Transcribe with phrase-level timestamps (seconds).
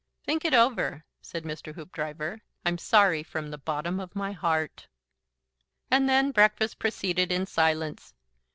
[0.23, 1.75] "Think it over," said Mr.
[1.75, 2.41] Hoopdriver.
[2.65, 4.87] "I'm sorry from the bottom of my heart."
[5.91, 8.15] And then breakfast proceeded in silence.